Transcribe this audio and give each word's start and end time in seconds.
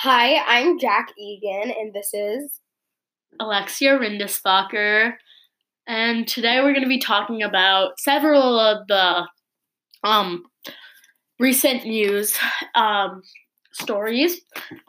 Hi, 0.00 0.36
I'm 0.46 0.78
Jack 0.78 1.08
Egan, 1.18 1.70
and 1.70 1.94
this 1.94 2.10
is 2.12 2.60
Alexia 3.40 3.98
Rindisbacher, 3.98 5.14
and 5.86 6.28
today 6.28 6.58
we're 6.58 6.74
going 6.74 6.82
to 6.82 6.86
be 6.88 7.00
talking 7.00 7.42
about 7.42 7.98
several 7.98 8.60
of 8.60 8.86
the 8.88 9.26
um, 10.04 10.44
recent 11.40 11.86
news 11.86 12.36
um, 12.74 13.22
stories. 13.72 14.42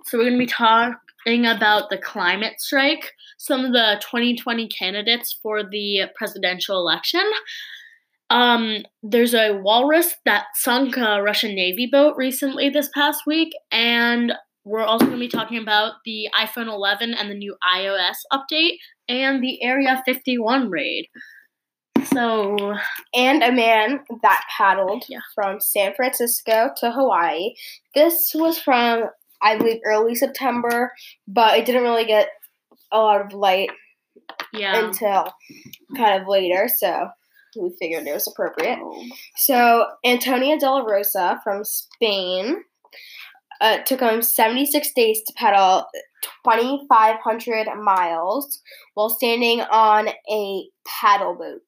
So 0.04 0.18
we're 0.18 0.26
going 0.26 0.34
to 0.34 0.46
be 0.46 0.46
talking 0.46 1.46
about 1.46 1.90
the 1.90 1.98
climate 1.98 2.60
strike, 2.60 3.14
some 3.38 3.64
of 3.64 3.72
the 3.72 4.02
2020 4.02 4.68
candidates 4.68 5.40
for 5.42 5.64
the 5.64 6.08
presidential 6.18 6.78
election. 6.82 7.24
Um, 8.30 8.84
there's 9.04 9.34
a 9.34 9.54
walrus 9.54 10.16
that 10.26 10.48
sunk 10.56 10.98
a 10.98 11.24
Russian 11.24 11.56
Navy 11.56 11.88
boat 11.90 12.16
recently 12.18 12.70
this 12.70 12.90
past 12.94 13.22
week, 13.26 13.54
and 13.72 14.34
we're 14.68 14.82
also 14.82 15.06
going 15.06 15.18
to 15.18 15.26
be 15.26 15.30
talking 15.30 15.58
about 15.58 15.94
the 16.06 16.28
iPhone 16.38 16.68
11 16.68 17.14
and 17.14 17.30
the 17.30 17.36
new 17.36 17.56
iOS 17.76 18.18
update 18.34 18.78
and 19.08 19.42
the 19.42 19.64
Area 19.64 20.02
51 20.06 20.70
raid. 20.70 21.08
So, 22.14 22.76
and 23.16 23.44
a 23.44 23.52
man 23.52 24.02
that 24.22 24.44
paddled 24.58 25.06
Yeah. 25.08 25.20
from 25.34 25.60
San 25.60 25.94
Francisco 25.96 26.72
to 26.78 26.92
Hawaii. 26.92 27.54
This 27.96 28.32
was 28.36 28.60
from 28.60 29.06
I 29.42 29.58
believe 29.58 29.80
early 29.86 30.16
September, 30.16 30.92
but 31.28 31.58
it 31.58 31.66
didn't 31.66 31.84
really 31.84 32.06
get 32.06 32.30
a 32.92 32.98
lot 32.98 33.22
of 33.22 33.34
light 33.34 33.70
yeah. 34.52 34.86
until 34.86 35.32
kind 35.96 36.20
of 36.22 36.28
later, 36.28 36.68
so 36.76 37.08
we 37.60 37.72
figured 37.80 38.08
it 38.08 38.14
was 38.14 38.28
appropriate. 38.28 38.80
So 39.38 39.86
Antonia 40.06 40.58
De 40.60 40.70
La 40.70 40.80
Rosa 40.80 41.40
from 41.44 41.64
Spain 41.64 42.64
uh, 43.62 43.80
took 43.80 44.00
him 44.02 44.22
76 44.22 44.94
days 44.94 45.22
to 45.24 45.34
paddle 45.34 45.86
2,500 46.46 47.68
miles 47.82 48.62
while 48.94 49.10
standing 49.10 49.62
on 49.62 50.10
a 50.32 50.68
paddle 50.86 51.36
boat, 51.36 51.62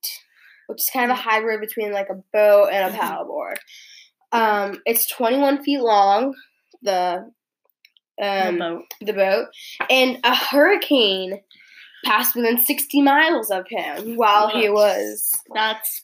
which 0.67 0.81
is 0.81 0.89
kind 0.91 1.11
of 1.11 1.17
a 1.17 1.22
hybrid 1.22 1.61
between 1.61 1.91
like 1.91 2.09
a 2.09 2.22
boat 2.33 2.69
and 2.72 2.94
a 2.94 2.97
Mhm. 2.97 3.00
paddleboard. 3.00 3.55
Um, 4.31 4.81
it's 4.86 5.08
21 5.08 5.63
feet 5.63 5.81
long. 5.81 6.36
The 6.81 7.31
The 8.17 8.50
um, 8.50 8.58
boat. 8.59 8.83
the 9.02 9.13
boat, 9.13 9.47
and 9.89 10.19
a 10.23 10.35
hurricane 10.35 11.41
passed 12.06 12.35
within 12.35 12.59
60 12.59 13.02
miles 13.02 13.50
of 13.52 13.66
him 13.69 14.16
while 14.16 14.47
he 14.50 14.69
was 14.69 15.31
That's 15.53 16.03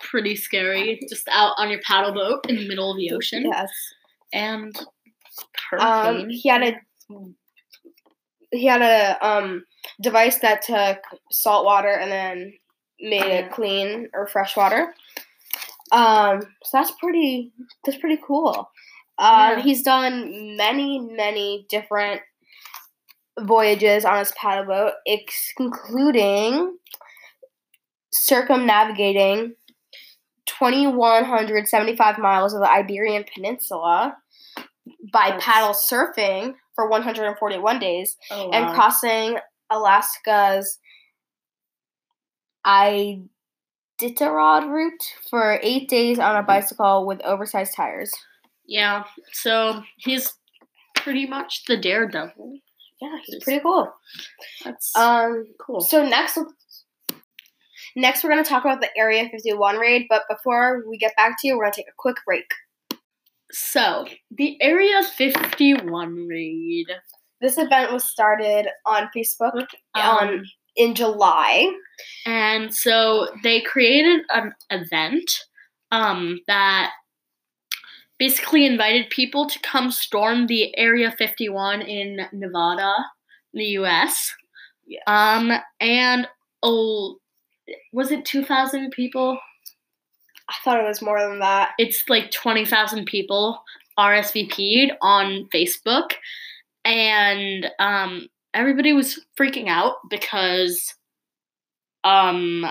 pretty 0.00 0.36
scary. 0.36 1.00
Just 1.08 1.28
out 1.30 1.52
on 1.58 1.70
your 1.70 1.80
paddle 1.86 2.12
boat 2.12 2.46
in 2.48 2.56
the 2.56 2.68
middle 2.68 2.90
of 2.90 2.96
the 2.96 3.12
ocean. 3.12 3.44
yes. 3.46 3.70
And 4.32 4.76
Um, 5.78 6.28
he 6.30 6.48
had 6.48 6.62
a 6.62 6.74
he 8.52 8.66
had 8.66 8.82
a 8.82 9.26
um 9.26 9.64
device 10.02 10.38
that 10.40 10.62
took 10.62 10.98
salt 11.30 11.64
water 11.64 11.88
and 11.90 12.10
then 12.10 12.52
made 13.00 13.22
it 13.26 13.50
clean 13.52 14.08
or 14.14 14.26
fresh 14.26 14.56
water. 14.56 14.94
Um, 15.92 16.40
so 16.64 16.78
that's 16.78 16.92
pretty 16.92 17.52
that's 17.84 17.98
pretty 17.98 18.20
cool. 18.26 18.70
Uh, 19.18 19.54
Yeah. 19.56 19.62
He's 19.62 19.82
done 19.82 20.56
many 20.56 20.98
many 21.00 21.66
different 21.68 22.22
voyages 23.40 24.04
on 24.04 24.18
his 24.18 24.32
paddle 24.32 24.64
boat, 24.64 24.92
ex- 25.06 25.52
including 25.58 26.76
circumnavigating 28.12 29.54
2,175 30.46 32.18
miles 32.18 32.54
of 32.54 32.60
the 32.60 32.70
Iberian 32.70 33.24
Peninsula 33.34 34.16
by 35.12 35.30
That's- 35.30 35.44
paddle 35.44 35.74
surfing 35.74 36.54
for 36.74 36.88
141 36.88 37.78
days 37.78 38.16
oh, 38.30 38.50
and 38.50 38.74
crossing 38.74 39.38
Alaska's 39.70 40.78
Iditarod 42.66 43.28
route 44.68 45.02
for 45.30 45.58
eight 45.62 45.88
days 45.88 46.18
on 46.18 46.36
a 46.36 46.42
bicycle 46.42 47.06
with 47.06 47.20
oversized 47.22 47.74
tires. 47.74 48.12
Yeah. 48.66 49.04
So 49.32 49.82
he's 49.96 50.32
pretty 50.96 51.26
much 51.26 51.64
the 51.66 51.76
daredevil. 51.76 52.58
Yeah, 53.00 53.16
he's 53.24 53.42
pretty 53.44 53.60
cool. 53.60 53.92
That's 54.64 54.94
Um, 54.96 55.46
cool. 55.60 55.80
so 55.80 56.04
next, 56.06 56.38
next 57.94 58.24
we're 58.24 58.30
gonna 58.30 58.44
talk 58.44 58.64
about 58.64 58.80
the 58.80 58.90
Area 58.98 59.28
51 59.30 59.78
raid. 59.78 60.06
But 60.08 60.22
before 60.28 60.82
we 60.88 60.98
get 60.98 61.14
back 61.16 61.36
to 61.40 61.48
you, 61.48 61.56
we're 61.56 61.64
gonna 61.64 61.74
take 61.74 61.88
a 61.88 61.92
quick 61.96 62.16
break. 62.26 62.46
So, 63.52 64.06
the 64.30 64.60
Area 64.60 65.02
51 65.16 66.26
raid. 66.26 66.86
This 67.40 67.58
event 67.58 67.92
was 67.92 68.10
started 68.10 68.66
on 68.84 69.08
Facebook 69.14 69.66
on 69.94 70.28
Um, 70.28 70.44
in 70.76 70.94
July. 70.94 71.70
and 72.26 72.74
so 72.74 73.28
they 73.42 73.60
created 73.60 74.20
an 74.30 74.52
event 74.70 75.44
um, 75.90 76.40
that 76.46 76.92
basically 78.18 78.66
invited 78.66 79.10
people 79.10 79.46
to 79.46 79.58
come 79.60 79.90
storm 79.90 80.46
the 80.46 80.76
Area 80.76 81.10
51 81.12 81.82
in 81.82 82.26
Nevada, 82.32 82.94
in 83.54 83.58
the 83.60 83.66
US. 83.78 84.34
Yes. 84.86 85.02
Um, 85.06 85.52
and 85.80 86.28
oh, 86.62 87.18
was 87.92 88.10
it 88.10 88.24
2,000 88.24 88.90
people? 88.90 89.38
I 90.48 90.54
thought 90.64 90.78
it 90.80 90.86
was 90.86 91.02
more 91.02 91.20
than 91.20 91.40
that. 91.40 91.70
it's 91.78 92.08
like 92.08 92.30
20,000 92.30 93.06
people 93.06 93.62
RSVP'd 93.98 94.92
on 95.02 95.48
Facebook 95.52 96.12
and 96.84 97.66
um 97.78 98.28
everybody 98.54 98.92
was 98.92 99.18
freaking 99.38 99.68
out 99.68 99.96
because 100.10 100.94
um 102.04 102.66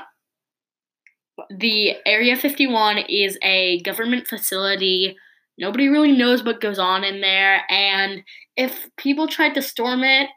the 1.49 1.95
Area 2.05 2.35
51 2.37 2.97
is 3.09 3.37
a 3.43 3.81
government 3.81 4.25
facility. 4.27 5.17
Nobody 5.57 5.89
really 5.89 6.11
knows 6.13 6.43
what 6.43 6.61
goes 6.61 6.79
on 6.79 7.03
in 7.03 7.19
there 7.21 7.61
and 7.69 8.23
if 8.55 8.87
people 8.97 9.27
tried 9.27 9.53
to 9.55 9.61
storm 9.61 10.03
it 10.03 10.29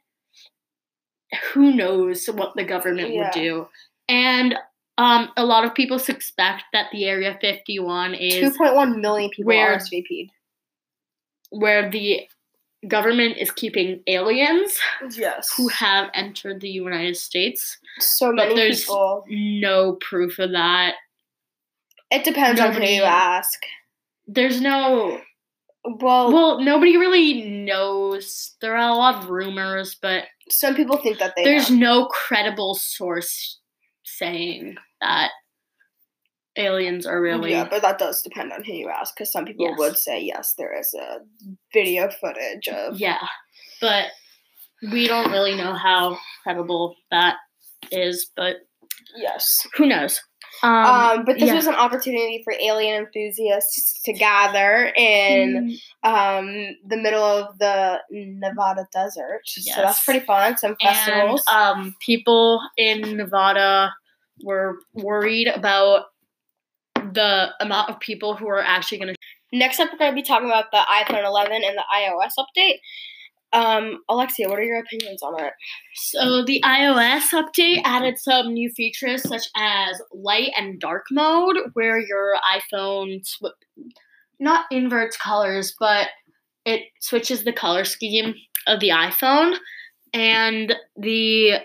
who 1.53 1.75
knows 1.75 2.27
what 2.27 2.55
the 2.57 2.65
government 2.65 3.13
Yeah. 3.13 3.25
would 3.25 3.33
do. 3.33 3.69
And 4.09 4.57
um, 4.99 5.31
a 5.37 5.45
lot 5.47 5.65
of 5.65 5.75
people 5.75 5.99
suspect 5.99 6.65
that 6.73 6.87
the 6.93 7.07
Area 7.07 7.39
51 7.41 8.15
is 8.15 8.35
2.1 8.57 9.01
million 9.01 9.31
people 9.31 9.49
where- 9.49 9.77
RSVP'd. 9.79 10.31
where 11.51 11.91
the 11.91 12.29
government 12.87 13.37
is 13.39 13.51
keeping 13.51 14.03
aliens 14.07 14.79
Yes. 15.11 15.53
who 15.57 15.69
have 15.69 16.11
entered 16.15 16.61
the 16.61 16.69
United 16.69 17.17
States. 17.17 17.79
so 17.99 18.27
But 18.29 18.49
many 18.49 18.55
there's 18.55 18.83
people. 18.85 19.25
no 19.29 19.95
proof 19.95 20.39
of 20.39 20.53
that. 20.53 20.95
It 22.11 22.25
depends 22.25 22.61
on 22.61 22.73
who 22.75 22.83
you 22.85 23.03
ask. 23.03 23.61
There's 24.27 24.61
no 24.61 25.21
Well, 25.85 26.33
well, 26.33 26.61
nobody 26.61 26.97
really 26.99 27.43
knows. 27.45 28.55
There 28.61 28.77
are 28.77 28.91
a 28.91 28.95
lot 28.95 29.23
of 29.25 29.31
rumors, 29.31 29.95
but 29.95 30.25
some 30.51 30.75
people 30.75 30.99
think 30.99 31.19
that 31.19 31.35
they 31.37 31.45
there's 31.45 31.71
know. 31.71 32.01
no 32.03 32.07
credible 32.07 32.75
source 32.75 33.59
saying 34.17 34.77
that 35.01 35.31
aliens 36.57 37.07
are 37.07 37.21
really 37.21 37.51
Yeah, 37.53 37.69
but 37.69 37.83
that 37.83 37.99
does 37.99 38.23
depend 38.23 38.53
on 38.53 38.65
who 38.65 38.73
you 38.73 38.89
ask, 38.89 39.15
because 39.15 39.31
some 39.33 39.45
people 39.45 39.67
Yes. 39.67 39.79
would 39.79 39.97
say 39.97 40.21
yes, 40.21 40.55
there 40.59 40.77
is 40.79 40.93
a 40.95 41.19
video 41.73 42.11
footage 42.11 42.69
of. 42.69 42.99
Yeah, 42.99 43.27
but 43.81 44.07
we 44.93 45.07
don't 45.07 45.31
really 45.31 45.55
know 45.57 45.75
how 45.75 46.19
credible 46.43 46.97
that 47.11 47.37
is, 47.91 48.31
but 48.37 48.57
Yes. 49.17 49.67
who 49.77 49.87
knows? 49.87 50.21
Um, 50.63 50.73
Um, 50.87 51.25
but 51.25 51.39
this 51.39 51.49
yeah. 51.49 51.55
was 51.55 51.67
an 51.67 51.75
opportunity 51.75 52.41
for 52.43 52.53
alien 52.59 53.05
enthusiasts 53.05 54.03
to 54.03 54.13
gather 54.13 54.93
in 54.97 55.79
Mm, 56.05 56.09
um, 56.09 56.77
the 56.87 56.97
middle 56.97 57.23
of 57.23 57.59
the 57.59 58.01
Nevada 58.11 58.87
desert. 58.93 59.43
So 59.47 59.81
that's 59.83 60.05
pretty 60.05 60.25
fun. 60.27 60.57
Some 60.59 60.77
festivals. 60.83 61.45
and 61.49 61.79
um, 61.79 61.97
people 62.05 62.61
in 62.77 63.17
Nevada 63.17 63.95
were 64.43 64.79
worried 64.95 65.49
about 65.49 66.07
the 66.95 67.49
amount 67.61 67.91
of 67.91 68.01
people 68.01 68.35
who 68.35 68.49
are 68.49 68.63
actually 68.63 68.99
going 68.99 69.15
to. 69.15 69.17
Next 69.53 69.81
up, 69.81 69.91
we're 69.93 69.99
going 69.99 70.13
to 70.13 70.15
be 70.15 70.23
talking 70.23 70.49
about 70.49 70.67
the 70.73 70.79
iPhone 70.79 71.25
11 71.25 71.53
and 71.53 71.77
the 71.77 71.85
iOS 71.95 72.33
update. 72.39 72.79
Um, 73.53 74.01
Alexia, 74.11 74.49
what 74.49 74.59
are 74.59 74.65
your 74.65 74.81
opinions 74.81 75.23
on 75.23 75.41
it? 75.41 75.53
So 75.95 76.45
the 76.45 76.63
iOS 76.65 77.31
update 77.33 77.81
added 77.85 78.19
some 78.19 78.53
new 78.53 78.69
features 78.71 79.23
such 79.23 79.47
as 79.57 80.03
light 80.13 80.51
and 80.57 80.79
dark 80.79 81.07
mode, 81.11 81.57
where 81.73 81.99
your 81.99 82.37
iPhone 82.55 83.27
sw- 83.27 83.57
not 84.39 84.67
inverts 84.71 85.17
colors, 85.17 85.75
but 85.79 86.09
it 86.67 86.83
switches 87.01 87.45
the 87.45 87.53
color 87.53 87.85
scheme 87.85 88.35
of 88.67 88.81
the 88.81 88.91
iPhone, 88.91 89.57
and 90.13 90.75
the 90.97 91.61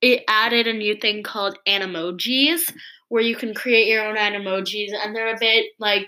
it 0.00 0.22
added 0.28 0.66
a 0.66 0.72
new 0.72 0.94
thing 0.96 1.22
called 1.22 1.58
animojis, 1.66 2.72
where 3.08 3.22
you 3.22 3.34
can 3.36 3.54
create 3.54 3.86
your 3.88 4.06
own 4.06 4.16
animojis, 4.16 4.90
and 4.94 5.14
they're 5.14 5.34
a 5.34 5.38
bit 5.38 5.66
like 5.78 6.06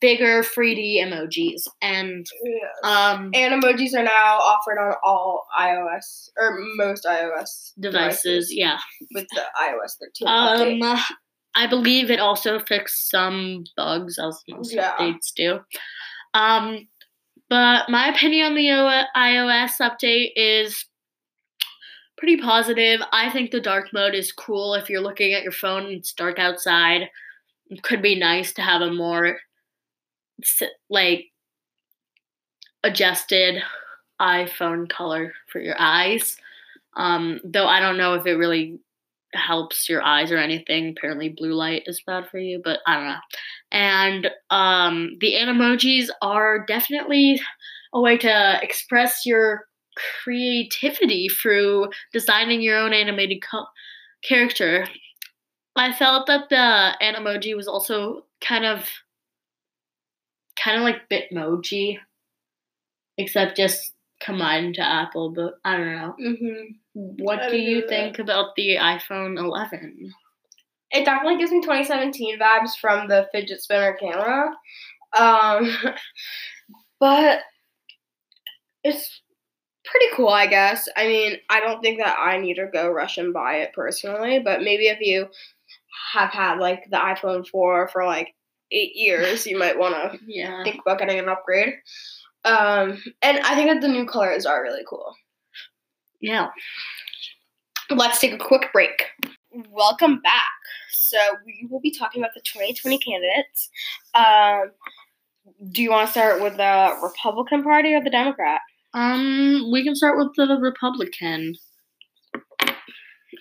bigger 0.00 0.42
3D 0.42 1.00
emojis. 1.02 1.62
And 1.80 2.26
Yes. 2.44 2.70
um, 2.84 3.30
and 3.34 3.62
emojis 3.62 3.94
are 3.98 4.02
now 4.02 4.38
offered 4.38 4.78
on 4.78 4.94
all 5.04 5.46
iOS 5.58 6.28
or 6.38 6.58
most 6.76 7.04
iOS 7.04 7.72
devices, 7.80 8.52
yeah. 8.54 8.78
with 9.14 9.26
the 9.34 9.42
iOS 9.60 9.96
13 10.00 10.28
update. 10.28 10.82
Um, 10.82 10.98
I 11.54 11.66
believe 11.66 12.10
it 12.10 12.20
also 12.20 12.58
fixed 12.58 13.08
some 13.10 13.64
bugs, 13.76 14.18
as 14.18 14.42
most 14.48 14.74
Yeah. 14.74 14.94
updates 14.98 15.32
do. 15.34 15.60
Um, 16.34 16.86
but 17.48 17.88
my 17.88 18.08
opinion 18.08 18.46
on 18.46 18.54
the 18.54 18.70
O- 18.72 19.04
iOS 19.16 19.80
update 19.80 20.32
is 20.36 20.84
pretty 22.18 22.38
positive. 22.38 23.00
I 23.12 23.30
think 23.30 23.50
the 23.50 23.60
dark 23.60 23.92
mode 23.92 24.14
is 24.14 24.32
cool 24.32 24.74
if 24.74 24.88
you're 24.88 25.00
looking 25.00 25.34
at 25.34 25.42
your 25.42 25.52
phone 25.52 25.86
and 25.86 25.92
it's 25.92 26.12
dark 26.12 26.38
outside. 26.38 27.08
It 27.68 27.82
could 27.82 28.02
be 28.02 28.18
nice 28.18 28.52
to 28.54 28.62
have 28.62 28.80
a 28.80 28.92
more 28.92 29.38
like 30.88 31.26
adjusted 32.84 33.62
iPhone 34.20 34.88
color 34.88 35.32
for 35.50 35.60
your 35.60 35.76
eyes. 35.78 36.36
Um, 36.96 37.40
though 37.44 37.66
I 37.66 37.80
don't 37.80 37.98
know 37.98 38.14
if 38.14 38.26
it 38.26 38.36
really 38.36 38.78
helps 39.34 39.88
your 39.88 40.02
eyes 40.02 40.32
or 40.32 40.38
anything. 40.38 40.90
Apparently, 40.90 41.28
blue 41.28 41.52
light 41.52 41.82
is 41.86 42.02
bad 42.06 42.28
for 42.30 42.38
you, 42.38 42.60
but 42.64 42.80
I 42.86 42.96
don't 42.96 43.08
know. 43.08 43.18
And 43.72 44.30
um, 44.50 45.16
the 45.20 45.34
animojis 45.34 46.08
are 46.22 46.64
definitely 46.66 47.40
a 47.92 48.00
way 48.00 48.16
to 48.18 48.58
express 48.62 49.26
your 49.26 49.66
creativity 49.96 51.28
through 51.28 51.88
designing 52.12 52.60
your 52.60 52.78
own 52.78 52.92
animated 52.92 53.42
co- 53.42 53.66
character. 54.22 54.86
I 55.76 55.92
felt 55.92 56.26
that 56.26 56.48
the 56.48 56.96
Animoji 57.02 57.54
was 57.54 57.68
also 57.68 58.24
kind 58.40 58.64
of 58.64 58.86
kind 60.62 60.78
of 60.78 60.82
like 60.82 61.08
Bitmoji, 61.10 61.98
except 63.18 63.56
just 63.56 63.92
combined 64.20 64.74
to 64.76 64.82
Apple. 64.82 65.30
But 65.30 65.54
I 65.64 65.76
don't 65.76 65.94
know. 65.94 66.14
Mm-hmm. 66.20 67.22
What 67.22 67.42
I 67.42 67.50
do 67.50 67.56
you 67.56 67.76
with 67.76 67.88
think 67.88 68.18
about 68.18 68.54
the 68.56 68.76
iPhone 68.76 69.38
11? 69.38 70.12
It 70.92 71.04
definitely 71.04 71.38
gives 71.38 71.50
me 71.50 71.60
2017 71.60 72.38
vibes 72.38 72.76
from 72.80 73.08
the 73.08 73.28
fidget 73.32 73.60
spinner 73.60 73.98
camera. 74.00 74.50
Um, 75.16 75.76
but 77.00 77.40
it's 78.82 79.20
pretty 79.86 80.06
cool, 80.14 80.28
I 80.28 80.46
guess. 80.46 80.88
I 80.96 81.06
mean, 81.06 81.36
I 81.48 81.60
don't 81.60 81.80
think 81.80 81.98
that 81.98 82.16
I 82.18 82.38
need 82.38 82.54
to 82.54 82.66
go 82.72 82.88
rush 82.90 83.18
and 83.18 83.32
buy 83.32 83.56
it 83.56 83.72
personally, 83.72 84.38
but 84.38 84.62
maybe 84.62 84.88
if 84.88 85.00
you 85.00 85.28
have 86.12 86.30
had 86.30 86.58
like 86.58 86.84
the 86.90 86.96
iPhone 86.96 87.46
4 87.46 87.88
for 87.88 88.04
like 88.04 88.34
eight 88.72 88.92
years, 88.94 89.46
you 89.46 89.58
might 89.58 89.78
want 89.78 89.94
to 89.94 90.18
Yeah. 90.26 90.62
think 90.64 90.80
about 90.80 90.98
getting 90.98 91.18
an 91.18 91.28
upgrade. 91.28 91.74
Um, 92.44 93.02
and 93.22 93.38
I 93.40 93.54
think 93.54 93.70
that 93.70 93.80
the 93.80 93.88
new 93.88 94.06
colors 94.06 94.46
are 94.46 94.62
really 94.62 94.82
cool. 94.88 95.14
Yeah. 96.20 96.48
Let's 97.90 98.18
take 98.20 98.32
a 98.32 98.38
quick 98.38 98.72
break. 98.72 99.06
Welcome 99.70 100.20
back. 100.20 100.42
So 100.92 101.18
we 101.44 101.66
will 101.70 101.80
be 101.80 101.90
talking 101.92 102.20
about 102.20 102.34
the 102.34 102.40
2020 102.40 102.98
candidates. 102.98 103.70
Um, 104.14 104.72
do 105.70 105.82
you 105.82 105.90
want 105.90 106.06
to 106.08 106.10
start 106.12 106.42
with 106.42 106.56
the 106.56 106.96
Republican 107.02 107.62
Party 107.62 107.94
or 107.94 108.02
the 108.02 108.10
Democrat? 108.10 108.60
Um, 108.96 109.70
we 109.70 109.84
can 109.84 109.94
start 109.94 110.16
with 110.16 110.34
the 110.36 110.58
Republican. 110.58 111.54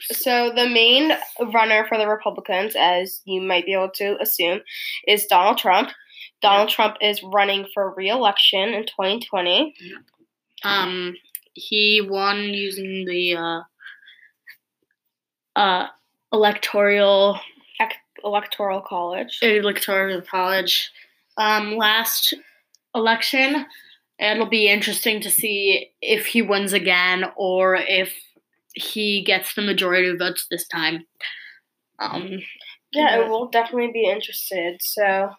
So 0.02 0.52
the 0.54 0.68
main 0.68 1.14
runner 1.54 1.86
for 1.88 1.98
the 1.98 2.10
Republicans, 2.10 2.76
as 2.78 3.22
you 3.24 3.42
might 3.42 3.66
be 3.66 3.72
able 3.72 3.92
to 3.96 4.18
assume, 4.22 4.60
is 5.08 5.26
Donald 5.28 5.58
Trump. 5.58 5.92
Donald 6.42 6.68
Trump 6.68 6.98
is 7.00 7.24
running 7.24 7.66
for 7.74 7.94
re-election 7.96 8.74
in 8.74 8.86
2020. 8.86 9.74
Um, 10.66 11.16
he 11.54 12.06
won 12.06 12.38
using 12.40 13.06
the 13.06 13.38
uh, 13.38 13.62
uh, 15.56 15.88
electoral 16.34 17.40
Electoral 18.26 18.82
College. 18.82 19.40
electoral 19.42 20.22
college. 20.22 20.92
Um, 21.38 21.78
last 21.78 22.34
election, 22.96 23.66
it'll 24.20 24.46
be 24.50 24.68
interesting 24.70 25.22
to 25.22 25.30
see 25.32 25.92
if 26.02 26.26
he 26.28 26.42
wins 26.42 26.74
again 26.74 27.26
or 27.36 27.76
if 27.76 28.14
he 28.74 29.24
gets 29.24 29.54
the 29.56 29.62
majority 29.62 30.10
of 30.10 30.20
votes 30.20 30.48
this 30.50 30.68
time. 30.68 31.06
Um, 32.00 32.40
Yeah, 32.92 33.18
Yeah. 33.18 33.22
it 33.26 33.30
will 33.30 33.48
definitely 33.48 33.92
be 33.92 34.06
interested. 34.10 34.82
So, 34.82 35.32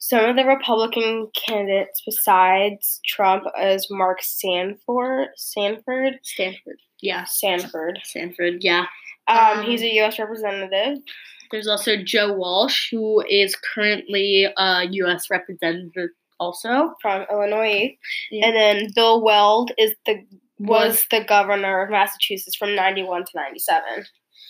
some 0.00 0.24
of 0.24 0.36
the 0.36 0.44
Republican 0.44 1.28
candidates 1.34 2.02
besides 2.06 3.00
Trump 3.04 3.44
is 3.60 3.88
Mark 3.90 4.22
Sanford. 4.22 5.28
Sanford. 5.36 6.18
Stanford. 6.22 6.78
Yeah, 7.00 7.24
Sanford. 7.24 8.00
Sanford. 8.04 8.62
Yeah. 8.62 8.86
Um, 9.28 9.58
Um, 9.60 9.64
he's 9.66 9.82
a 9.82 9.92
U.S. 9.94 10.18
representative. 10.18 10.98
There's 11.50 11.66
also 11.66 11.96
Joe 11.96 12.32
Walsh, 12.32 12.90
who 12.90 13.22
is 13.28 13.54
currently 13.56 14.46
a 14.56 14.86
U.S. 14.90 15.30
representative, 15.30 16.10
also. 16.40 16.94
from 17.02 17.26
Illinois, 17.30 17.96
Yeah. 18.30 18.46
and 18.46 18.56
then 18.56 18.88
Bill 18.94 19.22
Weld 19.22 19.72
is 19.78 19.94
the 20.06 20.24
was 20.60 21.06
the 21.12 21.22
governor 21.22 21.82
of 21.82 21.90
Massachusetts 21.90 22.56
from 22.56 22.74
ninety 22.74 23.02
one 23.02 23.24
to 23.24 23.30
ninety 23.34 23.58
seven. 23.60 24.04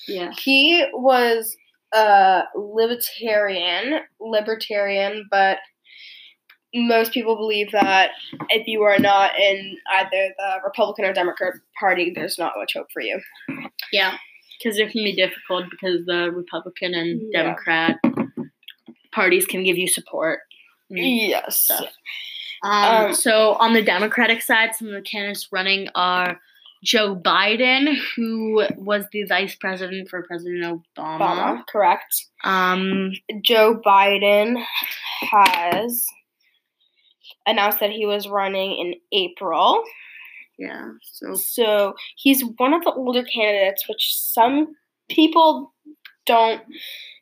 Yeah. 0.06 0.32
He 0.38 0.86
was 0.94 1.54
a 1.94 2.42
libertarian, 2.54 4.00
libertarian, 4.20 5.26
but 5.30 5.58
most 6.74 7.12
people 7.12 7.36
believe 7.36 7.72
that 7.72 8.10
if 8.50 8.66
you 8.66 8.82
are 8.82 8.98
not 8.98 9.38
in 9.38 9.76
either 9.94 10.34
the 10.38 10.60
Republican 10.64 11.04
or 11.06 11.12
Democrat 11.12 11.54
Party, 11.80 12.12
there's 12.14 12.38
not 12.38 12.52
much 12.56 12.72
hope 12.74 12.88
for 12.92 13.00
you. 13.02 13.20
Yeah. 13.92 14.16
Because 14.62 14.78
it 14.78 14.90
can 14.90 15.04
be 15.04 15.14
difficult 15.14 15.64
because 15.70 16.04
the 16.06 16.30
Republican 16.30 16.92
and 16.94 17.20
Yeah. 17.32 17.42
Democrat 17.42 17.96
parties 19.12 19.46
can 19.46 19.64
give 19.64 19.78
you 19.78 19.88
support. 19.88 20.40
And 20.90 20.98
Yes. 20.98 21.58
stuff. 21.58 21.86
Um, 22.62 23.06
Um, 23.06 23.14
so 23.14 23.54
on 23.54 23.72
the 23.72 23.82
Democratic 23.82 24.42
side, 24.42 24.74
some 24.74 24.88
of 24.88 24.94
the 24.94 25.02
candidates 25.02 25.48
running 25.52 25.88
are 25.94 26.40
Joe 26.84 27.14
Biden, 27.16 27.96
who 28.16 28.64
was 28.76 29.04
the 29.12 29.24
vice 29.24 29.54
president 29.56 30.08
for 30.08 30.22
President 30.24 30.62
Obama. 30.64 31.18
Obama, 31.20 31.66
correct. 31.66 32.26
Um, 32.44 33.12
Joe 33.42 33.80
Biden 33.84 34.62
has 35.30 36.04
announced 37.46 37.80
that 37.80 37.90
he 37.90 38.06
was 38.06 38.28
running 38.28 38.72
in 38.78 38.94
April. 39.12 39.82
yeah. 40.58 40.90
So 41.02 41.34
So 41.34 41.94
he's 42.16 42.42
one 42.58 42.74
of 42.74 42.82
the 42.84 42.92
older 42.92 43.22
candidates, 43.24 43.88
which 43.88 44.14
some 44.14 44.74
people 45.08 45.72
don't 46.26 46.62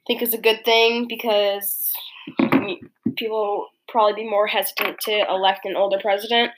think 0.07 0.21
is 0.23 0.35
a 0.35 0.39
good 0.39 0.65
thing 0.65 1.07
because 1.09 1.91
people 3.17 3.69
probably 3.89 4.23
be 4.25 4.29
more 4.29 4.47
hesitant 4.47 4.99
to 5.01 5.25
elect 5.31 5.65
an 5.65 5.77
older 5.77 5.99
president. 6.01 6.51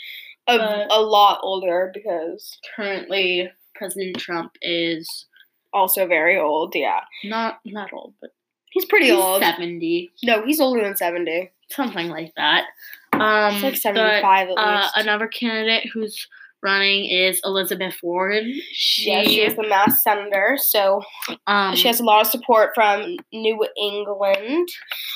A, 0.47 0.57
But- 0.59 0.87
a 0.91 1.00
lot 1.00 1.41
older 1.43 1.91
because 1.93 2.59
currently, 2.75 3.50
President 3.75 4.19
Trump 4.19 4.53
is 4.62 5.27
also 5.73 6.07
very 6.07 6.38
old. 6.38 6.75
Yeah, 6.75 7.00
not 7.25 7.59
not 7.65 7.93
old, 7.93 8.15
but 8.21 8.31
he's 8.71 8.87
pretty 8.87 9.07
he's 9.07 9.15
old. 9.15 9.41
seventy, 9.43 10.11
No, 10.25 10.45
he's 10.45 10.61
older 10.61 10.83
than 10.83 10.97
seventy. 10.97 11.50
something 11.71 12.09
like 12.09 12.33
that. 12.37 12.65
Um, 13.12 13.53
He's 13.55 13.62
like 13.62 13.73
but, 13.75 13.81
seventy-five 13.81 14.49
at 14.49 14.59
uh, 14.59 14.81
least. 14.81 14.93
another 14.97 15.27
candidate 15.29 15.88
who's 15.93 16.27
running 16.62 17.05
is 17.05 17.41
Elizabeth 17.45 17.97
Warren. 18.03 18.53
She, 18.73 19.11
yeah, 19.12 19.23
she 19.25 19.41
is 19.43 19.55
the 19.55 19.67
Mass 19.69 20.03
senator, 20.03 20.57
so 20.61 21.03
um, 21.47 21.77
she 21.77 21.87
has 21.88 22.00
a 22.00 22.05
lot 22.05 22.23
of 22.23 22.27
support 22.29 22.71
from 22.75 23.17
New 23.33 23.65
England. 23.77 24.69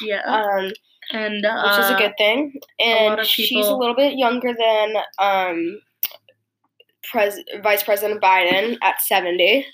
yeah, 0.03 0.21
Um, 0.25 0.73
and 1.12 1.35
which 1.35 1.78
is 1.78 1.90
a 1.90 1.95
uh, 1.95 1.99
good 1.99 2.14
thing. 2.19 2.54
And 2.81 3.21
of 3.21 3.26
she's 3.26 3.66
a 3.66 3.75
little 3.76 3.95
bit 3.95 4.14
younger 4.19 4.52
than 4.59 4.97
um, 5.19 5.81
Pres- 7.11 7.42
Vice 7.62 7.83
President 7.83 8.21
Biden 8.23 8.76
at 8.83 9.00
70. 9.02 9.66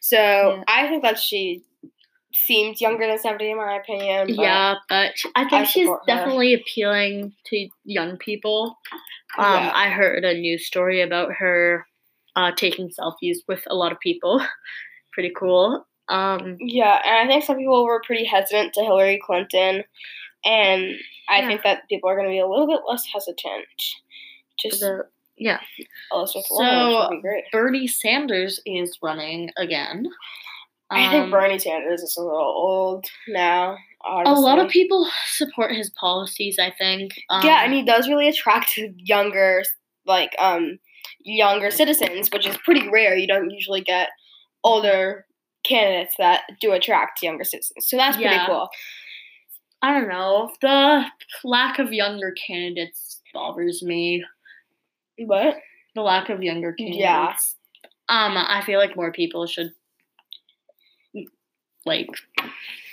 So 0.00 0.16
Yeah. 0.16 0.62
I 0.68 0.88
think 0.88 1.02
that 1.02 1.18
she 1.18 1.62
seems 2.34 2.80
younger 2.80 3.06
than 3.06 3.18
70 3.18 3.50
in 3.50 3.56
my 3.56 3.76
opinion. 3.76 4.28
but- 4.28 4.36
Yeah, 4.36 4.74
but 4.88 5.14
I 5.34 5.40
think 5.42 5.52
I 5.52 5.64
she's 5.64 5.84
support 5.86 6.02
her. 6.06 6.14
definitely 6.16 6.54
appealing 6.54 7.32
to 7.46 7.68
young 7.84 8.16
people. 8.18 8.78
Um, 9.38 9.44
Yeah. 9.64 9.72
I 9.74 9.88
heard 9.90 10.24
a 10.24 10.34
news 10.34 10.66
story 10.66 11.00
about 11.02 11.32
her 11.32 11.86
uh, 12.36 12.52
taking 12.56 12.90
selfies 12.90 13.38
with 13.48 13.62
a 13.68 13.74
lot 13.74 13.92
of 13.92 14.00
people. 14.00 14.40
Pretty 15.12 15.32
cool. 15.36 15.86
Um, 16.08 16.56
Yeah, 16.60 17.00
and 17.04 17.16
I 17.16 17.26
think 17.26 17.42
some 17.44 17.56
people 17.56 17.84
were 17.84 18.00
pretty 18.02 18.24
hesitant 18.24 18.74
to 18.74 18.82
Hillary 18.82 19.18
Clinton. 19.24 19.82
And 20.44 20.94
I 21.28 21.40
Yeah. 21.40 21.48
think 21.48 21.62
that 21.62 21.88
people 21.88 22.08
are 22.08 22.14
going 22.14 22.26
to 22.28 22.32
be 22.32 22.38
a 22.38 22.46
little 22.46 22.66
bit 22.66 22.80
less 22.88 23.04
hesitant. 23.12 23.66
Just 24.60 24.80
the, 24.80 25.06
yeah, 25.36 25.60
Elizabeth 26.12 26.46
Warren, 26.50 26.68
So, 26.70 27.00
would 27.10 27.16
be 27.16 27.20
great. 27.22 27.44
Bernie 27.52 27.86
Sanders 27.86 28.60
is 28.64 28.98
running 29.02 29.50
again. 29.56 30.06
I 30.88 31.10
think 31.10 31.24
Um, 31.24 31.30
Bernie 31.32 31.58
Sanders 31.58 32.00
is 32.02 32.16
a 32.16 32.22
little 32.22 32.38
old 32.38 33.06
now. 33.26 33.76
Honestly. 34.04 34.32
A 34.36 34.38
lot 34.38 34.60
of 34.60 34.70
people 34.70 35.08
support 35.32 35.72
his 35.74 35.90
policies. 35.90 36.58
I 36.60 36.70
think. 36.70 37.20
Um, 37.28 37.44
yeah, 37.44 37.64
and 37.64 37.72
he 37.74 37.82
does 37.82 38.08
really 38.08 38.28
attract 38.28 38.78
younger, 38.98 39.64
like 40.04 40.34
um, 40.38 40.78
younger 41.20 41.72
citizens, 41.72 42.30
which 42.32 42.46
is 42.46 42.56
pretty 42.58 42.88
rare. 42.88 43.16
You 43.16 43.26
don't 43.26 43.50
usually 43.50 43.80
get 43.80 44.10
older 44.62 45.26
candidates 45.64 46.14
that 46.18 46.44
do 46.60 46.70
attract 46.72 47.20
younger 47.20 47.42
citizens. 47.42 47.88
So 47.88 47.96
that's 47.96 48.16
pretty 48.16 48.32
Yeah. 48.36 48.46
cool. 48.46 48.68
I 49.86 49.92
don't 50.00 50.08
know. 50.08 50.50
The 50.60 51.04
lack 51.44 51.78
of 51.78 51.92
younger 51.92 52.32
candidates 52.32 53.20
bothers 53.32 53.84
me. 53.84 54.24
What? 55.16 55.58
The 55.94 56.02
lack 56.02 56.28
of 56.28 56.42
younger 56.42 56.72
candidates. 56.72 57.00
yeah, 57.00 57.32
Um, 58.08 58.36
I 58.36 58.64
feel 58.66 58.80
like 58.80 58.96
more 58.96 59.12
people 59.12 59.46
should 59.46 59.72
like 61.84 62.08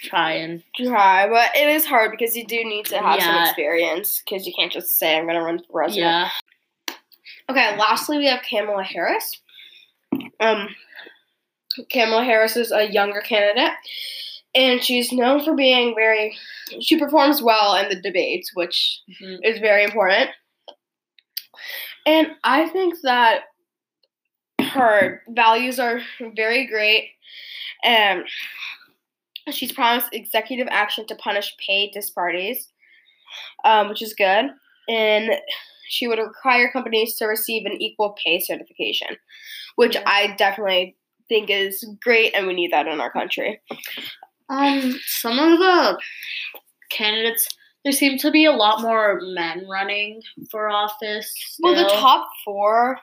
try 0.03 0.33
and 0.33 0.61
try, 0.75 1.27
but 1.27 1.49
it 1.55 1.67
is 1.67 1.83
hard 1.83 2.11
because 2.11 2.37
you 2.37 2.45
do 2.45 2.63
need 2.63 2.85
to 2.85 2.99
have 2.99 3.19
some 3.23 3.43
experience 3.43 4.21
because 4.23 4.45
you 4.45 4.53
can't 4.53 4.71
just 4.71 4.99
say 4.99 5.17
I'm 5.17 5.25
gonna 5.25 5.41
run 5.41 5.57
for 5.63 5.71
president. 5.71 5.97
yeah. 5.97 6.29
Okay, 7.49 7.75
lastly 7.75 8.19
we 8.19 8.27
have 8.27 8.41
Kamala 8.47 8.83
Harris. 8.83 9.41
Um, 10.39 10.67
Kamala 11.91 12.23
Harris 12.23 12.55
is 12.55 12.71
a 12.71 12.83
younger 12.91 13.21
candidate, 13.21 13.73
and 14.55 14.83
she's 14.83 15.11
known 15.11 15.43
for 15.43 15.55
being 15.55 15.93
very. 15.95 16.35
She 16.81 16.97
performs 16.97 17.41
well 17.41 17.75
in 17.75 17.89
the 17.89 17.99
debates, 18.01 18.51
which 18.53 18.99
Mhm. 19.21 19.39
is 19.43 19.59
very 19.59 19.83
important. 19.83 20.29
And 22.05 22.35
I 22.43 22.67
think 22.67 22.95
that 23.03 23.45
her 24.61 25.23
values 25.29 25.79
are 25.79 26.01
very 26.19 26.65
great. 26.65 27.11
And 27.83 28.27
she's 29.51 29.71
promised 29.71 30.09
executive 30.13 30.67
action 30.71 31.05
to 31.07 31.15
punish 31.15 31.55
pay 31.57 31.89
disparities, 31.91 32.71
um, 33.65 33.89
which 33.89 34.01
is 34.01 34.13
good. 34.13 34.51
And 34.89 35.39
she 35.87 36.07
would 36.07 36.19
require 36.19 36.71
companies 36.71 37.15
to 37.15 37.25
receive 37.25 37.65
an 37.65 37.81
equal 37.81 38.15
pay 38.23 38.39
certification, 38.39 39.17
which. 39.75 39.95
I 40.05 40.35
definitely 40.37 40.95
think 41.29 41.49
is 41.49 41.83
great, 42.01 42.33
and 42.35 42.47
we 42.47 42.53
need 42.53 42.71
that 42.71 42.87
in 42.87 42.99
our 42.99 43.11
country. 43.11 43.61
Um, 44.53 44.99
some 45.05 45.39
of 45.39 45.59
the 45.59 45.99
candidates 46.91 47.47
there 47.83 47.91
seem 47.91 48.17
to 48.19 48.31
be 48.31 48.45
a 48.45 48.51
lot 48.51 48.81
more 48.81 49.19
men 49.21 49.67
running 49.69 50.21
for 50.49 50.69
office. 50.69 51.33
Well, 51.61 51.75
the 51.75 51.89
top 51.89 52.27
four, 52.45 52.97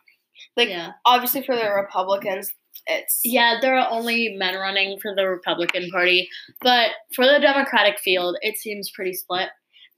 like 0.56 0.70
yeah, 0.70 0.92
obviously 1.04 1.42
for 1.42 1.54
the 1.54 1.70
Republicans, 1.70 2.52
it's 2.86 3.20
yeah, 3.24 3.58
there 3.60 3.76
are 3.76 3.90
only 3.90 4.34
men 4.38 4.54
running 4.54 4.98
for 5.00 5.14
the 5.14 5.28
Republican 5.28 5.90
Party, 5.90 6.28
but 6.62 6.90
for 7.14 7.26
the 7.26 7.38
Democratic 7.40 7.98
field, 7.98 8.36
it 8.40 8.56
seems 8.56 8.90
pretty 8.90 9.12
split, 9.12 9.50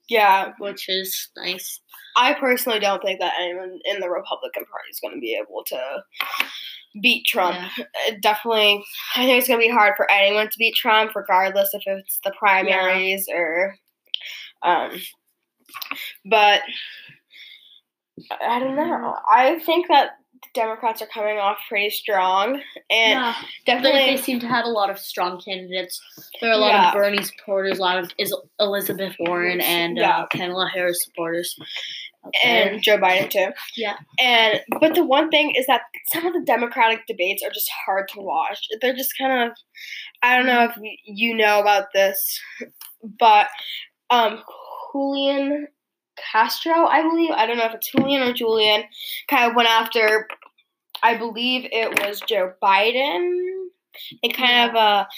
yeah. 0.09 0.53
which 0.59 0.89
is 0.89 1.29
nice. 1.37 1.81
I 2.17 2.35
personally 2.35 2.79
don't 2.79 3.03
think 3.03 3.21
that 3.21 3.35
anyone 3.41 3.79
in 3.85 4.01
the 4.01 4.11
Republican 4.11 4.65
Party 4.65 4.91
is 4.91 5.01
going 5.01 5.15
to 5.15 5.21
be 5.21 5.35
able 5.35 5.65
to 5.65 6.05
beat 7.01 7.27
Trump. 7.27 7.57
Yeah. 7.57 7.85
Uh, 8.09 8.15
Definitely, 8.21 8.85
I 9.17 9.25
think 9.25 9.39
it's 9.39 9.49
going 9.49 9.61
to 9.61 9.67
be 9.67 9.73
hard 9.73 9.95
for 9.97 10.11
anyone 10.11 10.51
to 10.51 10.59
beat 10.59 10.75
Trump, 10.75 11.15
regardless 11.15 11.73
if 11.73 11.83
it's 11.87 12.21
the 12.25 12.33
primaries 12.39 13.27
or. 13.35 13.77
Um, 14.63 14.91
but 16.25 16.61
I 18.41 18.59
don't 18.59 18.77
know. 18.77 19.17
I 19.31 19.59
think 19.61 19.89
that 19.89 20.11
Democrats 20.55 21.01
are 21.01 21.07
coming 21.07 21.39
off 21.39 21.57
pretty 21.69 21.91
strong, 21.91 22.55
and 22.91 23.11
yeah, 23.21 23.35
definitely. 23.67 24.01
they, 24.01 24.17
they 24.17 24.23
seem 24.23 24.39
to 24.41 24.47
have 24.49 24.65
a 24.65 24.69
lot 24.69 24.91
of 24.91 24.99
strong 24.99 25.41
candidates. 25.41 26.01
There 26.41 26.51
are 26.51 26.55
a 26.55 26.59
lot 26.59 26.73
Yeah. 26.73 26.89
of 26.89 26.95
Bernie 26.95 27.23
supporters, 27.23 27.79
a 27.79 27.83
lot 27.83 27.99
of 27.99 28.11
is 28.19 28.35
Elizabeth 28.61 29.15
Warren 29.21 29.61
and 29.61 29.97
Yeah. 29.97 30.19
uh, 30.19 30.27
Kamala 30.27 30.69
Harris 30.73 31.05
supporters. 31.05 31.57
and 32.45 32.81
Joe 32.83 32.99
Biden 32.99 33.29
too. 33.31 33.49
Yeah. 33.77 33.97
And 34.21 34.61
but 34.81 34.95
the 34.95 35.05
one 35.05 35.29
thing 35.31 35.55
is 35.57 35.67
that 35.67 35.81
some 36.13 36.25
of 36.25 36.33
the 36.33 36.43
Democratic 36.47 37.01
debates 37.09 37.43
are 37.43 37.51
just 37.51 37.69
hard 37.85 38.07
to 38.11 38.21
watch. 38.21 38.59
They're 38.81 38.95
just 38.95 39.17
kind 39.19 39.51
of 39.51 39.57
I 40.23 40.37
don't 40.37 40.47
know 40.47 40.65
if 40.65 40.77
you 41.05 41.35
know 41.37 41.59
about 41.61 41.87
this, 41.95 42.41
but 43.19 43.49
um 44.11 44.41
Julian 44.93 45.67
Castro, 46.33 46.87
I 46.87 47.03
believe, 47.03 47.31
I 47.31 47.47
don't 47.47 47.57
know 47.57 47.65
if 47.67 47.75
it's 47.75 47.91
Julian 47.91 48.23
or 48.23 48.33
Julian, 48.33 48.85
kind 49.29 49.49
of 49.51 49.57
went 49.57 49.69
after 49.69 50.27
I 51.03 51.17
believe 51.17 51.69
it 51.73 52.01
was 52.07 52.21
Joe 52.21 52.53
Biden 52.63 53.31
in 54.23 54.31
kind 54.33 54.71
of 54.71 54.77
a 54.77 55.09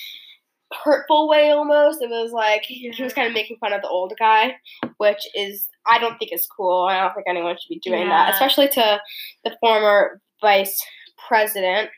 hurtful 0.82 1.28
way 1.28 1.50
almost. 1.50 2.00
It 2.00 2.08
was 2.08 2.32
like 2.32 2.62
he 2.64 2.90
was 2.98 3.12
kind 3.12 3.28
of 3.28 3.34
making 3.34 3.58
fun 3.58 3.72
of 3.72 3.82
the 3.82 3.88
old 3.88 4.12
guy, 4.18 4.54
which 4.96 5.18
is 5.34 5.68
I 5.86 5.98
don't 5.98 6.16
think 6.18 6.32
is 6.32 6.46
cool. 6.56 6.86
I 6.88 7.00
don't 7.00 7.14
think 7.14 7.26
anyone 7.28 7.56
should 7.56 7.68
be 7.68 7.80
doing 7.80 8.02
Yeah. 8.02 8.08
that, 8.08 8.32
especially 8.32 8.68
to 8.68 9.00
the 9.44 9.56
former 9.60 10.20
vice 10.40 10.82
president. 11.28 11.90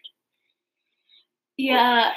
Yeah, 1.56 2.10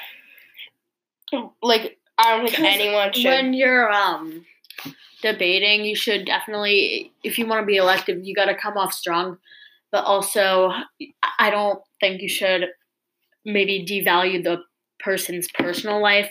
Like 1.62 1.98
I 2.18 2.36
don't 2.38 2.50
think 2.50 2.60
anyone 2.60 3.14
should. 3.14 3.26
when 3.26 3.54
you're 3.54 3.92
um 3.92 4.46
debating, 5.22 5.86
you 5.86 5.96
should 5.96 6.26
definitely, 6.26 7.12
if 7.24 7.38
you 7.38 7.46
want 7.48 7.62
to 7.62 7.66
be 7.66 7.78
elected, 7.78 8.26
you 8.26 8.36
got 8.36 8.46
to 8.46 8.56
come 8.56 8.78
off 8.78 8.94
strong. 8.94 9.38
But 9.92 10.06
also, 10.06 10.72
I 11.40 11.50
don't 11.50 11.82
think 12.00 12.22
you 12.22 12.30
should 12.30 12.66
maybe 13.46 13.86
devalue 13.86 14.44
the 14.44 14.62
person's 15.00 15.48
personal 15.54 16.02
life 16.02 16.30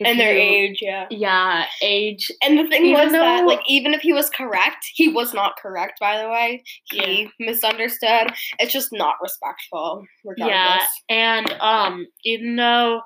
If 0.00 0.06
and 0.08 0.18
their 0.20 0.34
you- 0.34 0.40
age, 0.40 0.78
yeah. 0.80 1.06
Yeah, 1.10 1.64
age. 1.82 2.30
And 2.42 2.58
the 2.58 2.68
thing 2.68 2.84
Even 2.86 3.04
was 3.04 3.12
that, 3.12 3.46
like, 3.46 3.60
even 3.68 3.94
if 3.94 4.00
he 4.00 4.12
was 4.12 4.28
correct, 4.30 4.86
he 4.94 5.08
was 5.08 5.34
not 5.34 5.56
correct. 5.60 6.00
By 6.00 6.20
the 6.22 6.28
way, 6.28 6.62
he 6.84 7.28
misunderstood. 7.38 8.32
It's 8.58 8.72
just 8.72 8.92
not 8.92 9.16
respectful, 9.22 10.04
regardless. 10.24 10.48
Yeah, 10.50 10.86
and 11.08 11.52
um, 11.60 12.06
even 12.24 12.56
though 12.56 13.02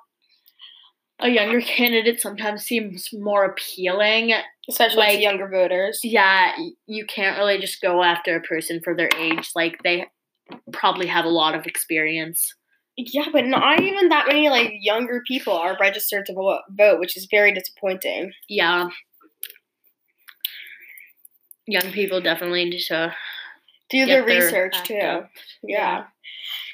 a 1.23 1.29
younger 1.29 1.61
candidate 1.77 2.21
sometimes 2.21 2.65
seems 2.65 3.09
more 3.13 3.45
appealing, 3.45 4.35
Especially 4.69 4.97
like- 4.99 5.17
to 5.17 5.23
younger 5.23 5.49
voters. 5.49 6.01
yeah, 6.03 6.53
you 6.87 7.07
can't 7.07 7.39
really 7.39 7.59
just 7.59 7.81
go 7.81 8.03
after 8.03 8.37
a 8.37 8.41
person 8.43 8.81
for 8.85 8.95
their 8.97 9.09
age. 9.17 9.51
Like 9.55 9.79
they 9.83 10.07
probably 10.73 11.07
have 11.07 11.25
a 11.25 11.29
lot 11.31 11.55
of 11.55 11.67
experience. 11.67 12.55
Yeah, 12.97 13.27
but 13.33 13.47
not 13.47 13.81
even 13.81 14.11
that 14.11 14.27
many 14.27 14.51
like 14.51 14.71
younger 14.81 15.23
people 15.27 15.55
are 15.55 15.79
registered 15.81 16.27
to 16.27 16.35
vote, 16.71 17.01
which 17.01 17.17
is 17.17 17.27
very 17.31 17.53
disappointing. 17.55 18.33
Yeah. 18.49 18.89
Young 21.67 21.93
people 21.93 22.21
definitely 22.21 22.65
need 22.67 22.83
to 22.89 23.15
Do 23.89 24.05
their 24.05 24.25
research 24.25 24.77
too. 24.85 24.97
up. 24.99 25.31
Yeah. 25.63 26.05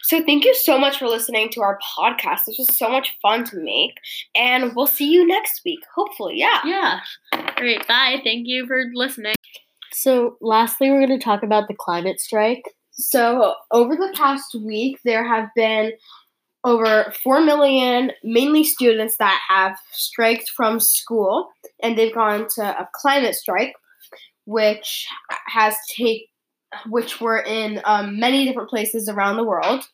So 0.02 0.22
thank 0.24 0.44
you 0.44 0.54
so 0.54 0.78
much 0.78 0.98
for 0.98 1.06
listening 1.06 1.50
to 1.50 1.60
our 1.60 1.78
podcast. 1.98 2.44
This 2.46 2.58
was 2.58 2.74
so 2.76 2.88
much 2.88 3.16
fun 3.20 3.44
to 3.44 3.56
make, 3.56 3.94
and 4.34 4.74
we'll 4.74 4.86
see 4.86 5.10
you 5.10 5.26
next 5.26 5.62
week. 5.64 5.80
Hopefully, 5.94 6.34
yeah. 6.36 6.60
Yeah. 6.64 7.00
Great. 7.56 7.86
Bye. 7.86 8.20
Thank 8.24 8.46
you 8.46 8.66
for 8.66 8.84
listening. 8.94 9.34
So, 9.92 10.36
lastly, 10.40 10.90
we're 10.90 11.06
going 11.06 11.18
to 11.18 11.24
talk 11.24 11.42
about 11.42 11.68
the 11.68 11.74
climate 11.74 12.20
strike. 12.20 12.62
So, 12.92 13.54
over 13.70 13.96
the 13.96 14.12
past 14.14 14.54
week, 14.54 14.98
there 15.04 15.26
have 15.26 15.48
been 15.56 15.92
over 16.64 17.12
4 17.22 17.40
million, 17.40 18.12
mainly 18.22 18.64
students, 18.64 19.16
that 19.16 19.40
have 19.48 19.78
striked 19.92 20.50
from 20.50 20.80
school, 20.80 21.48
and 21.82 21.96
they've 21.96 22.14
gone 22.14 22.46
to 22.56 22.62
a 22.62 22.88
climate 22.92 23.34
strike, 23.34 23.74
which 24.44 25.06
has 25.46 25.74
take, 25.88 26.27
which 26.88 27.20
were 27.20 27.38
in 27.40 27.80
um, 27.84 28.18
many 28.18 28.44
different 28.44 28.70
places 28.70 29.08
around 29.08 29.36
the 29.36 29.44
world. 29.44 29.84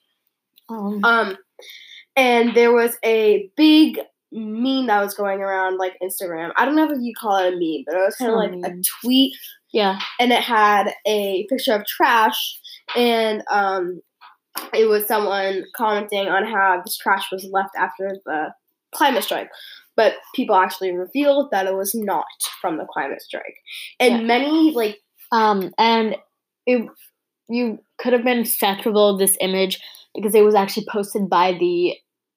Um, 0.68 1.04
Um, 1.04 1.36
and 2.16 2.54
there 2.54 2.72
was 2.72 2.96
a 3.04 3.50
big 3.56 3.98
meme 4.32 4.86
that 4.86 5.02
was 5.02 5.14
going 5.14 5.40
around 5.40 5.78
like 5.78 5.94
Instagram. 6.02 6.52
I 6.56 6.64
don't 6.64 6.76
know 6.76 6.90
if 6.90 6.98
you 7.00 7.12
call 7.18 7.36
it 7.38 7.48
a 7.48 7.56
meme, 7.56 7.84
but 7.86 7.94
it 7.94 8.04
was 8.04 8.16
kind 8.16 8.30
of 8.32 8.38
like 8.38 8.72
a 8.72 8.76
tweet 9.00 9.34
yeah. 9.74 9.98
and 10.20 10.32
it 10.32 10.40
had 10.40 10.94
a 11.06 11.46
picture 11.50 11.74
of 11.74 11.84
trash 11.84 12.58
and 12.96 13.42
um 13.50 14.00
it 14.72 14.86
was 14.86 15.06
someone 15.06 15.64
commenting 15.76 16.28
on 16.28 16.46
how 16.46 16.80
this 16.84 16.96
trash 16.96 17.30
was 17.32 17.44
left 17.50 17.74
after 17.76 18.16
the 18.24 18.54
climate 18.94 19.24
strike 19.24 19.50
but 19.96 20.14
people 20.34 20.54
actually 20.54 20.92
revealed 20.92 21.50
that 21.50 21.66
it 21.66 21.74
was 21.74 21.92
not 21.94 22.24
from 22.60 22.78
the 22.78 22.86
climate 22.86 23.20
strike 23.20 23.56
and 23.98 24.20
Yeah. 24.20 24.26
many 24.26 24.70
like 24.70 25.00
Um, 25.32 25.74
and 25.76 26.16
it, 26.66 26.88
you 27.48 27.78
could 27.98 28.12
have 28.12 28.24
been 28.24 28.44
skeptical 28.44 29.10
of 29.10 29.18
this 29.18 29.36
image 29.40 29.80
because 30.14 30.34
it 30.34 30.44
was 30.44 30.54
actually 30.54 30.86
posted 30.90 31.28
by 31.28 31.52
the 31.52 31.94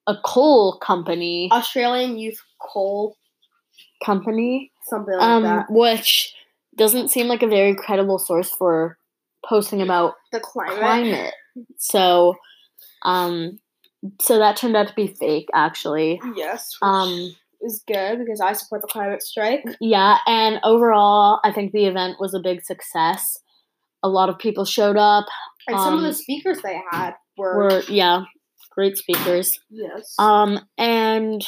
a 0.08 0.16
coal 0.24 0.78
company 0.80 1.50
australian 1.52 2.18
youth 2.18 2.42
coal 2.62 3.18
company, 4.04 4.72
something 4.86 5.16
like 5.16 5.24
um, 5.24 5.44
that 5.44 5.66
which 5.70 6.34
doesn't 6.76 7.10
seem 7.10 7.28
like 7.28 7.42
a 7.42 7.48
very 7.48 7.76
credible 7.76 8.20
source 8.20 8.52
for 8.52 8.98
posting 9.46 9.82
about 9.82 10.16
the 10.32 10.40
climate, 10.40 10.78
climate. 10.78 11.34
So, 11.78 12.36
um, 13.04 13.60
so 14.22 14.38
that 14.38 14.58
turned 14.58 14.76
out 14.76 14.88
to 14.88 14.94
be 14.94 15.08
fake, 15.08 15.50
actually. 15.54 16.22
yes 16.36 16.78
Um, 16.82 17.36
was 17.60 17.84
good 17.88 18.20
because 18.20 18.40
I 18.40 18.54
support 18.54 18.82
the 18.82 18.88
climate 18.88 19.24
strike. 19.24 19.66
Yeah, 19.82 20.18
and 20.28 20.60
overall, 20.64 21.40
I 21.44 21.52
think 21.52 21.72
the 21.72 21.86
event 21.86 22.18
was 22.20 22.34
a 22.34 22.40
big 22.40 22.64
success. 22.64 23.40
A 24.04 24.10
lot 24.10 24.30
of 24.30 24.38
people 24.40 24.66
showed 24.66 24.98
up. 24.98 25.26
And 25.68 25.78
some 25.78 25.94
of 25.96 26.00
Um, 26.00 26.06
the 26.06 26.14
speakers 26.14 26.62
they 26.62 26.80
had 26.92 27.16
were, 27.38 27.58
Were 27.58 27.82
yeah, 27.90 28.24
great 28.72 28.98
speakers. 28.98 29.60
yes. 29.70 30.16
Um, 30.18 30.60
and 30.78 31.46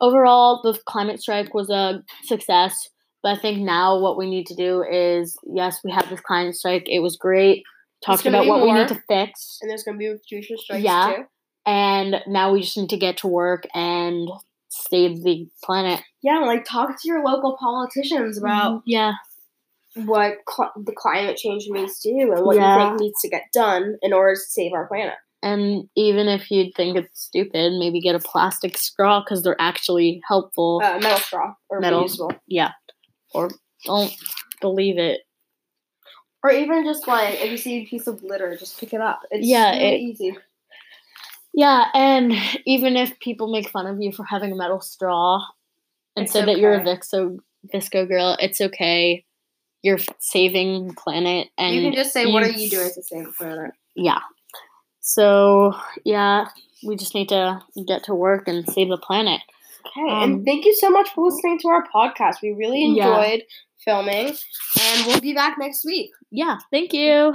overall, 0.00 0.60
the 0.62 0.78
climate 0.86 1.20
strike 1.20 1.54
was 1.54 1.70
a 1.70 2.02
success. 2.24 2.88
But 3.22 3.38
I 3.38 3.40
think 3.40 3.60
now 3.60 4.00
what 4.00 4.16
we 4.18 4.28
need 4.28 4.46
to 4.48 4.56
do 4.56 4.82
is 4.82 5.36
yes, 5.54 5.78
we 5.84 5.92
have 5.92 6.08
this 6.10 6.20
climate 6.20 6.56
strike. 6.56 6.84
It 6.86 6.98
was 7.00 7.16
great. 7.16 7.62
Talked 8.04 8.26
about 8.26 8.46
what 8.46 8.62
we 8.62 8.72
need 8.72 8.88
to 8.88 9.00
fix. 9.08 9.58
and 9.60 9.70
there's 9.70 9.84
gonna 9.84 9.96
be 9.98 10.12
future 10.28 10.56
strikes 10.56 10.82
Yeah. 10.82 11.14
too. 11.16 11.24
And 11.64 12.16
now 12.26 12.52
we 12.52 12.62
just 12.62 12.76
need 12.76 12.90
to 12.90 12.96
get 12.96 13.18
to 13.18 13.28
work 13.28 13.62
and 13.74 14.28
save 14.68 15.22
the 15.22 15.46
planet. 15.62 16.02
Yeah, 16.20 16.40
like 16.40 16.64
talk 16.64 16.88
to 17.00 17.06
your 17.08 17.22
local 17.24 17.56
politicians 17.60 18.38
about 18.38 18.82
yeah. 18.86 19.12
What 19.94 20.38
cl- 20.48 20.72
the 20.76 20.92
climate 20.96 21.36
change 21.36 21.68
means 21.68 21.98
to 22.00 22.08
you 22.08 22.32
and 22.32 22.44
what 22.46 22.56
you 22.56 22.62
think 22.62 23.00
needs 23.00 23.20
to 23.22 23.28
get 23.28 23.44
done 23.52 23.98
in 24.02 24.12
order 24.12 24.34
to 24.34 24.40
save 24.40 24.72
our 24.72 24.86
planet. 24.86 25.14
And 25.42 25.88
even 25.96 26.28
if 26.28 26.50
you 26.50 26.70
think 26.76 26.96
it's 26.96 27.20
stupid, 27.24 27.72
maybe 27.78 28.00
get 28.00 28.14
a 28.14 28.20
plastic 28.20 28.78
straw 28.78 29.20
because 29.22 29.42
they're 29.42 29.60
actually 29.60 30.22
helpful. 30.26 30.80
Uh, 30.82 30.98
metal 31.00 31.18
straw 31.18 31.54
or 31.68 31.80
Metal. 31.80 32.04
reusable. 32.04 32.38
yeah. 32.46 32.72
Or 33.34 33.50
don't 33.84 34.12
believe 34.60 34.98
it. 34.98 35.20
Or 36.44 36.50
even 36.50 36.84
just 36.84 37.06
like 37.08 37.40
if 37.40 37.50
you 37.50 37.56
see 37.56 37.82
a 37.82 37.86
piece 37.86 38.06
of 38.06 38.22
litter, 38.22 38.56
just 38.56 38.78
pick 38.80 38.92
it 38.94 39.00
up. 39.00 39.20
It's 39.30 39.46
Yeah, 39.46 39.72
really 39.72 39.94
it- 39.96 40.00
easy. 40.00 40.36
Yeah, 41.54 41.84
and 41.92 42.32
even 42.64 42.96
if 42.96 43.18
people 43.20 43.52
make 43.52 43.68
fun 43.68 43.86
of 43.86 44.00
you 44.00 44.10
for 44.12 44.24
having 44.24 44.52
a 44.52 44.56
metal 44.56 44.80
straw 44.80 45.38
and 46.16 46.24
It's 46.24 46.32
say 46.32 46.44
that 46.46 46.56
you're 46.58 46.72
a 46.74 46.80
okay. 46.80 46.92
VSCO 46.96 47.38
VSCO 47.74 48.08
girl, 48.08 48.36
it's 48.40 48.60
okay. 48.60 49.24
You're 49.82 49.98
saving 50.18 50.94
planet, 50.94 51.48
and 51.58 51.74
you 51.74 51.82
can 51.82 51.92
just 51.94 52.12
say, 52.12 52.30
"What 52.32 52.42
are 52.44 52.50
you- 52.50 52.64
you 52.64 52.70
doing 52.70 52.90
to 52.94 53.02
save 53.02 53.24
the 53.26 53.32
planet?" 53.32 53.72
Yeah. 53.96 54.20
So 55.00 55.74
yeah, 56.04 56.46
we 56.84 56.96
just 56.96 57.14
need 57.14 57.28
to 57.30 57.60
get 57.86 58.04
to 58.04 58.14
work 58.14 58.48
and 58.48 58.66
save 58.68 58.88
the 58.88 58.98
planet. 58.98 59.40
Okay, 59.86 60.10
Um, 60.12 60.22
and 60.22 60.44
thank 60.46 60.64
you 60.64 60.74
so 60.74 60.88
much 60.90 61.08
for 61.10 61.26
listening 61.28 61.58
to 61.60 61.68
our 61.68 61.86
podcast. 61.88 62.36
We 62.42 62.52
really 62.52 62.84
Yeah. 62.84 63.08
enjoyed 63.08 63.42
filming, 63.84 64.28
and 64.80 65.06
we'll 65.06 65.20
be 65.20 65.34
back 65.34 65.58
next 65.58 65.84
week. 65.84 66.10
Yeah, 66.30 66.58
thank 66.70 66.92
you. 66.92 67.34